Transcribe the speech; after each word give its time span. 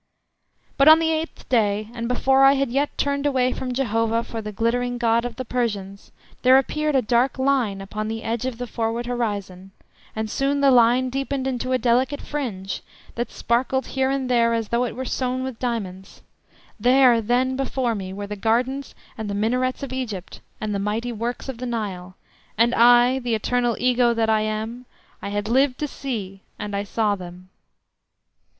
But 0.77 0.87
on 0.87 0.97
the 0.97 1.11
eighth 1.11 1.47
day, 1.47 1.91
and 1.93 2.07
before 2.07 2.43
I 2.43 2.53
had 2.53 2.71
yet 2.71 2.97
turned 2.97 3.27
away 3.27 3.51
from 3.51 3.71
Jehovah 3.71 4.23
for 4.23 4.41
the 4.41 4.51
glittering 4.51 4.97
god 4.97 5.25
of 5.25 5.35
the 5.35 5.45
Persians, 5.45 6.11
there 6.41 6.57
appeared 6.57 6.95
a 6.95 7.03
dark 7.03 7.37
line 7.37 7.81
upon 7.81 8.07
the 8.07 8.23
edge 8.23 8.47
of 8.47 8.57
the 8.57 8.65
forward 8.65 9.05
horizon, 9.05 9.69
and 10.15 10.27
soon 10.27 10.59
the 10.59 10.71
line 10.71 11.11
deepened 11.11 11.45
into 11.45 11.71
a 11.71 11.77
delicate 11.77 12.19
fringe, 12.19 12.81
that 13.13 13.29
sparkled 13.29 13.85
here 13.93 14.09
and 14.09 14.27
there 14.27 14.55
as 14.55 14.69
though 14.69 14.85
it 14.85 14.95
were 14.95 15.05
sewn 15.05 15.43
with 15.43 15.59
diamonds. 15.59 16.23
There, 16.79 17.21
then, 17.21 17.55
before 17.55 17.93
me 17.93 18.11
were 18.11 18.25
the 18.25 18.35
gardens 18.35 18.95
and 19.19 19.29
the 19.29 19.35
minarets 19.35 19.83
of 19.83 19.93
Egypt 19.93 20.41
and 20.59 20.73
the 20.73 20.79
mighty 20.79 21.11
works 21.11 21.47
of 21.47 21.59
the 21.59 21.67
Nile, 21.67 22.15
and 22.57 22.73
I 22.73 23.19
(the 23.19 23.35
eternal 23.35 23.77
Ego 23.79 24.15
that 24.15 24.31
I 24.31 24.41
am!)—I 24.41 25.29
had 25.29 25.47
lived 25.47 25.77
to 25.77 25.87
see, 25.87 26.41
and 26.57 26.75
I 26.75 26.85
saw 26.85 27.15
them. 27.15 27.49